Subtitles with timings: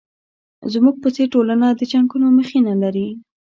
[0.73, 3.07] زموږ په څېر ټولنه د جنګونو مخینه لري.